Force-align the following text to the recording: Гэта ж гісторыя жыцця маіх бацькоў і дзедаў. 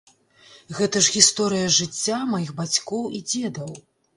Гэта 0.77 1.01
ж 1.07 1.13
гісторыя 1.17 1.67
жыцця 1.77 2.17
маіх 2.33 2.51
бацькоў 2.63 3.03
і 3.19 3.25
дзедаў. 3.31 3.71